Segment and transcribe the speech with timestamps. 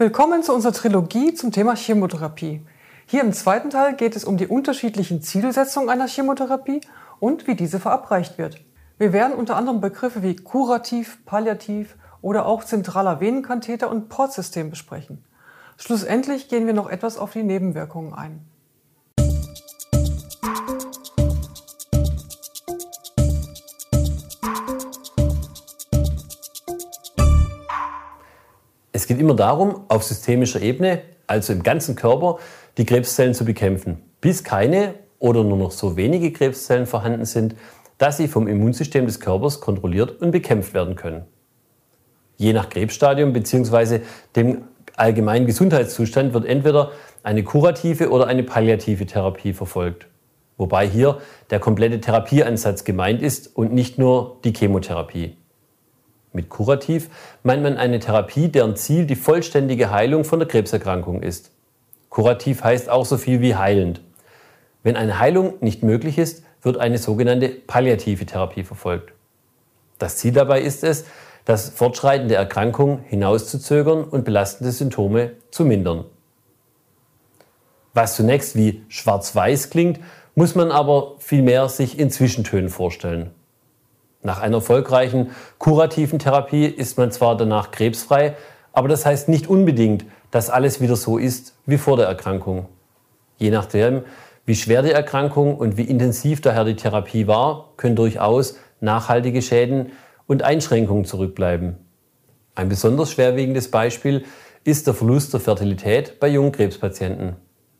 [0.00, 2.64] Willkommen zu unserer Trilogie zum Thema Chemotherapie.
[3.06, 6.82] Hier im zweiten Teil geht es um die unterschiedlichen Zielsetzungen einer Chemotherapie
[7.18, 8.64] und wie diese verabreicht wird.
[8.98, 15.24] Wir werden unter anderem Begriffe wie kurativ, palliativ oder auch zentraler Venenkatheter und Portsystem besprechen.
[15.78, 18.46] Schlussendlich gehen wir noch etwas auf die Nebenwirkungen ein.
[28.98, 32.38] Es geht immer darum, auf systemischer Ebene, also im ganzen Körper,
[32.78, 37.54] die Krebszellen zu bekämpfen, bis keine oder nur noch so wenige Krebszellen vorhanden sind,
[37.98, 41.26] dass sie vom Immunsystem des Körpers kontrolliert und bekämpft werden können.
[42.38, 44.00] Je nach Krebsstadium bzw.
[44.34, 44.64] dem
[44.96, 46.90] allgemeinen Gesundheitszustand wird entweder
[47.22, 50.08] eine kurative oder eine palliative Therapie verfolgt.
[50.56, 51.18] Wobei hier
[51.50, 55.36] der komplette Therapieansatz gemeint ist und nicht nur die Chemotherapie.
[56.38, 57.10] Mit kurativ
[57.42, 61.50] meint man eine Therapie, deren Ziel die vollständige Heilung von der Krebserkrankung ist.
[62.10, 64.02] Kurativ heißt auch so viel wie heilend.
[64.84, 69.14] Wenn eine Heilung nicht möglich ist, wird eine sogenannte palliative Therapie verfolgt.
[69.98, 71.06] Das Ziel dabei ist es,
[71.44, 76.04] das Fortschreiten der Erkrankung hinauszuzögern und belastende Symptome zu mindern.
[77.94, 79.98] Was zunächst wie schwarz-weiß klingt,
[80.36, 83.32] muss man aber vielmehr sich in Zwischentönen vorstellen.
[84.22, 88.36] Nach einer erfolgreichen kurativen Therapie ist man zwar danach krebsfrei,
[88.72, 92.66] aber das heißt nicht unbedingt, dass alles wieder so ist wie vor der Erkrankung.
[93.36, 94.02] Je nachdem,
[94.44, 99.92] wie schwer die Erkrankung und wie intensiv daher die Therapie war, können durchaus nachhaltige Schäden
[100.26, 101.76] und Einschränkungen zurückbleiben.
[102.54, 104.24] Ein besonders schwerwiegendes Beispiel
[104.64, 107.36] ist der Verlust der Fertilität bei jungen Krebspatienten.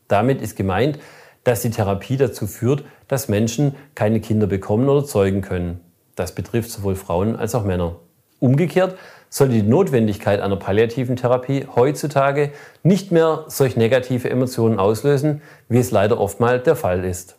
[0.07, 0.99] Damit ist gemeint,
[1.43, 5.81] dass die Therapie dazu führt, dass Menschen keine Kinder bekommen oder zeugen können.
[6.19, 7.95] Das betrifft sowohl Frauen als auch Männer.
[8.39, 8.97] Umgekehrt
[9.29, 12.51] sollte die Notwendigkeit einer palliativen Therapie heutzutage
[12.83, 17.37] nicht mehr solch negative Emotionen auslösen, wie es leider oftmals der Fall ist.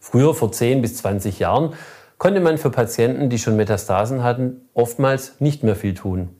[0.00, 1.74] Früher, vor 10 bis 20 Jahren,
[2.18, 6.30] konnte man für Patienten, die schon Metastasen hatten, oftmals nicht mehr viel tun.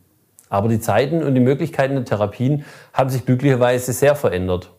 [0.48, 2.64] Aber die Zeiten und die Möglichkeiten der Therapien
[2.94, 4.72] haben sich glücklicherweise sehr verändert.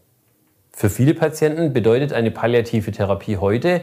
[0.74, 3.82] Für viele Patienten bedeutet eine palliative Therapie heute,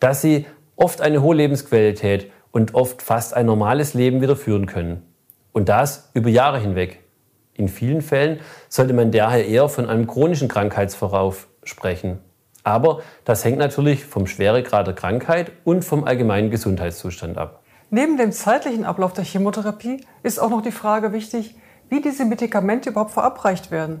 [0.00, 5.02] dass sie oft eine hohe Lebensqualität und oft fast ein normales Leben wieder führen können.
[5.52, 7.00] Und das über Jahre hinweg.
[7.52, 8.38] In vielen Fällen
[8.68, 12.20] sollte man daher eher von einem chronischen Krankheitsverlauf sprechen.
[12.62, 17.64] Aber das hängt natürlich vom Schweregrad der Krankheit und vom allgemeinen Gesundheitszustand ab.
[17.90, 21.56] Neben dem zeitlichen Ablauf der Chemotherapie ist auch noch die Frage wichtig,
[21.88, 24.00] wie diese Medikamente überhaupt verabreicht werden.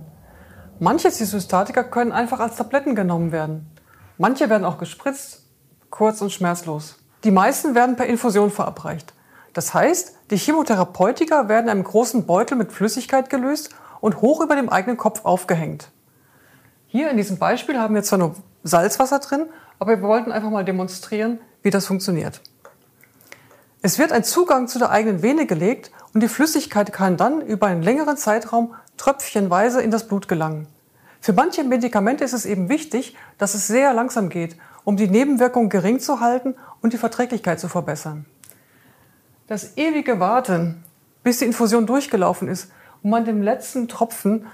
[0.78, 3.72] Manche Cystostatika können einfach als Tabletten genommen werden.
[4.16, 5.42] Manche werden auch gespritzt,
[5.90, 7.03] kurz und schmerzlos.
[7.24, 9.14] Die meisten werden per Infusion verabreicht.
[9.54, 13.70] Das heißt, die Chemotherapeutika werden in einem großen Beutel mit Flüssigkeit gelöst
[14.00, 15.90] und hoch über dem eigenen Kopf aufgehängt.
[16.86, 19.46] Hier in diesem Beispiel haben wir zwar nur Salzwasser drin,
[19.78, 22.42] aber wir wollten einfach mal demonstrieren, wie das funktioniert.
[23.80, 27.66] Es wird ein Zugang zu der eigenen Vene gelegt und die Flüssigkeit kann dann über
[27.68, 30.66] einen längeren Zeitraum tröpfchenweise in das Blut gelangen.
[31.20, 35.70] Für manche Medikamente ist es eben wichtig, dass es sehr langsam geht, um die Nebenwirkungen
[35.70, 38.26] gering zu halten und die Verträglichkeit zu verbessern.
[39.46, 40.84] Das ewige Warten,
[41.22, 42.70] bis die Infusion durchgelaufen ist
[43.02, 44.46] und man den letzten Tropfen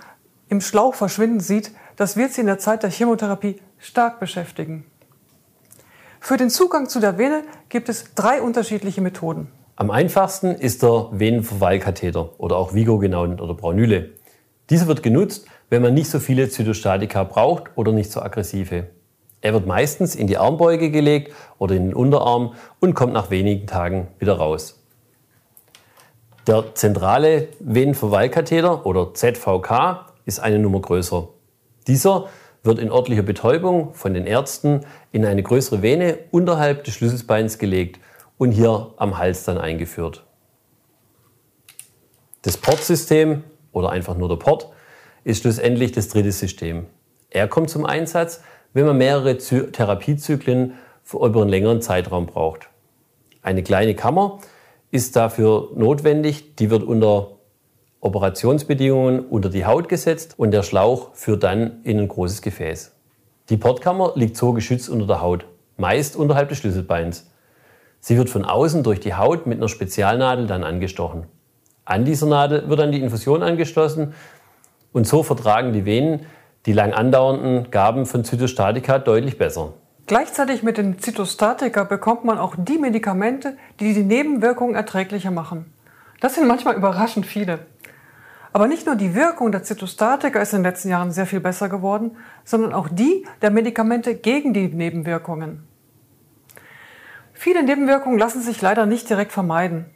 [0.49, 4.85] im Schlauch verschwinden sieht, das wird Sie in der Zeit der Chemotherapie stark beschäftigen.
[6.21, 9.49] Für den Zugang zu der Vene gibt es drei unterschiedliche Methoden.
[9.75, 14.11] Am einfachsten ist der Venenverweilkatheter oder auch Vigo genannt oder Braunüle.
[14.71, 18.87] Dieser wird genutzt, wenn man nicht so viele Zytostatika braucht oder nicht so aggressive.
[19.41, 23.67] Er wird meistens in die Armbeuge gelegt oder in den Unterarm und kommt nach wenigen
[23.67, 24.81] Tagen wieder raus.
[26.47, 31.29] Der zentrale Venenverweilkatheter oder ZVK ist eine Nummer größer.
[31.87, 32.29] Dieser
[32.63, 38.01] wird in örtlicher Betäubung von den Ärzten in eine größere Vene unterhalb des Schlüsselbeins gelegt
[38.37, 40.25] und hier am Hals dann eingeführt.
[42.43, 44.69] Das Portsystem oder einfach nur der Port
[45.25, 46.87] ist schlussendlich das dritte System.
[47.29, 50.75] Er kommt zum Einsatz, wenn man mehrere Therapiezyklen
[51.13, 52.69] über einen längeren Zeitraum braucht.
[53.43, 54.39] Eine kleine Kammer
[54.91, 56.57] ist dafür notwendig.
[56.57, 57.33] Die wird unter
[58.01, 62.93] Operationsbedingungen unter die Haut gesetzt und der Schlauch führt dann in ein großes Gefäß.
[63.51, 65.45] Die Portkammer liegt so geschützt unter der Haut,
[65.77, 67.31] meist unterhalb des Schlüsselbeins.
[67.99, 71.27] Sie wird von außen durch die Haut mit einer Spezialnadel dann angestochen.
[71.85, 74.15] An dieser Nadel wird dann die Infusion angeschlossen
[74.93, 76.27] und so vertragen die Venen
[76.67, 79.75] die lang andauernden Gaben von Zytostatika deutlich besser.
[80.07, 85.73] Gleichzeitig mit den Zytostatika bekommt man auch die Medikamente, die die Nebenwirkungen erträglicher machen.
[86.21, 87.61] Das sind manchmal überraschend viele.
[88.53, 91.69] Aber nicht nur die Wirkung der Zytostatika ist in den letzten Jahren sehr viel besser
[91.69, 95.63] geworden, sondern auch die der Medikamente gegen die Nebenwirkungen.
[97.33, 99.87] Viele Nebenwirkungen lassen sich leider nicht direkt vermeiden.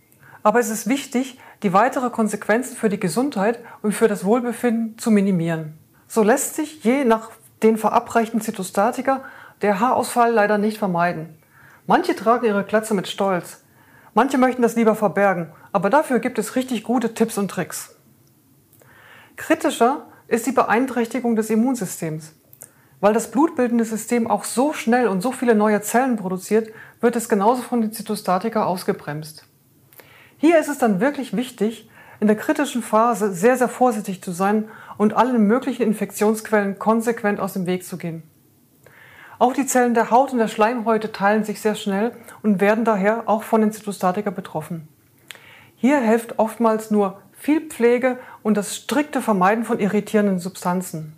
[0.42, 5.10] Aber es ist wichtig, die weitere Konsequenzen für die Gesundheit und für das Wohlbefinden zu
[5.10, 5.78] minimieren.
[6.06, 7.30] So lässt sich je nach
[7.62, 9.24] den verabreichten Zytostatika
[9.62, 11.38] der Haarausfall leider nicht vermeiden.
[11.86, 13.62] Manche tragen ihre Glatze mit Stolz.
[14.14, 17.96] Manche möchten das lieber verbergen, aber dafür gibt es richtig gute Tipps und Tricks.
[19.36, 22.32] Kritischer ist die Beeinträchtigung des Immunsystems.
[23.00, 26.70] Weil das blutbildende System auch so schnell und so viele neue Zellen produziert,
[27.00, 29.44] wird es genauso von den Zytostatika ausgebremst.
[30.38, 31.90] Hier ist es dann wirklich wichtig,
[32.24, 37.52] in der kritischen Phase sehr, sehr vorsichtig zu sein und allen möglichen Infektionsquellen konsequent aus
[37.52, 38.22] dem Weg zu gehen.
[39.38, 42.12] Auch die Zellen der Haut und der Schleimhäute teilen sich sehr schnell
[42.42, 44.88] und werden daher auch von den Zytostatika betroffen.
[45.76, 51.12] Hier hilft oftmals nur viel Pflege und das strikte Vermeiden von irritierenden Substanzen.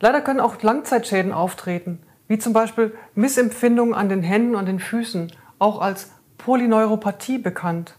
[0.00, 5.30] Leider können auch Langzeitschäden auftreten, wie zum Beispiel Missempfindungen an den Händen und den Füßen,
[5.58, 7.96] auch als Polyneuropathie bekannt,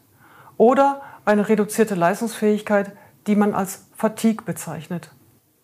[0.58, 2.92] oder eine reduzierte Leistungsfähigkeit,
[3.28, 5.12] die man als Fatigue bezeichnet.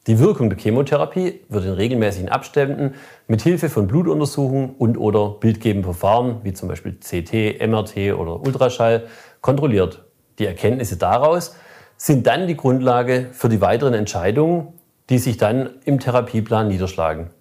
[0.08, 2.94] Die Wirkung der Chemotherapie wird in regelmäßigen Abständen
[3.28, 9.08] mit Hilfe von Blutuntersuchungen und/oder bildgebenden Verfahren wie zum Beispiel CT, MRT oder Ultraschall
[9.42, 10.06] kontrolliert.
[10.40, 11.56] Die Erkenntnisse daraus
[11.98, 14.74] sind dann die Grundlage für die weiteren Entscheidungen,
[15.10, 17.32] die sich dann im Therapieplan niederschlagen.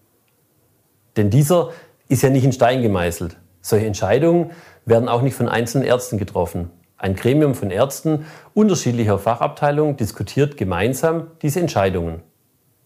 [1.16, 1.70] Denn dieser
[2.08, 3.36] ist ja nicht in Stein gemeißelt.
[3.60, 4.50] Solche Entscheidungen
[4.84, 6.70] werden auch nicht von einzelnen Ärzten getroffen.
[6.98, 12.22] Ein Gremium von Ärzten unterschiedlicher Fachabteilungen diskutiert gemeinsam diese Entscheidungen.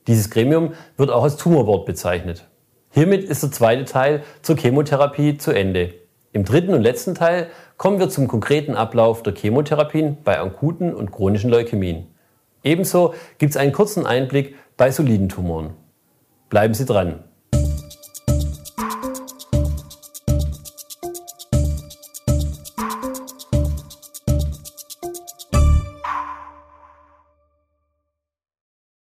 [0.08, 2.48] Dieses Gremium wird auch als Tumorboard bezeichnet.
[2.90, 5.94] Hiermit ist der zweite Teil zur Chemotherapie zu Ende.
[6.32, 7.46] Im dritten und letzten Teil
[7.76, 12.08] kommen wir zum konkreten Ablauf der Chemotherapien bei akuten und chronischen Leukämien.
[12.64, 15.74] Ebenso gibt es einen kurzen Einblick bei soliden Tumoren.
[16.48, 17.29] Bleiben Sie dran!